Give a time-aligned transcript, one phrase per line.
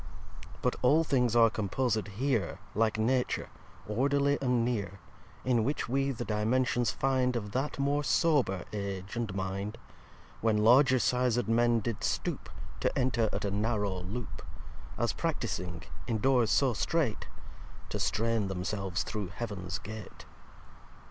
[0.55, 3.49] iv But all things are composed here Like Nature,
[3.87, 4.99] orderly and near:
[5.45, 9.77] In which we the Dimensions find Of that more sober Age and Mind,
[10.39, 14.41] When larger sized Men did stoop To enter at a narrow loop;
[14.97, 17.27] As practising, in doors so strait,
[17.89, 20.25] To strain themselves through Heavens Gate.